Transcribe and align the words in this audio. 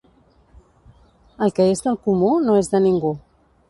El 1.47 1.55
que 1.59 1.69
és 1.77 1.87
del 1.89 2.03
comú 2.09 2.35
no 2.49 2.61
és 2.65 2.75
de 2.77 2.85
ningú. 2.91 3.19